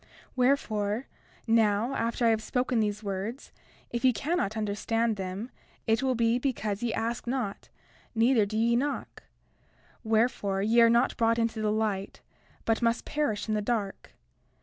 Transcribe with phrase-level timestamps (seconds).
[0.01, 1.07] 32:4 Wherefore,
[1.45, 3.51] now after I have spoken these words,
[3.91, 5.51] if ye cannot understand them
[5.85, 7.69] it will be because ye ask not,
[8.15, 9.21] neither do ye knock;
[10.03, 12.21] wherefore, ye are not brought into the light,
[12.65, 14.13] but must perish in the dark.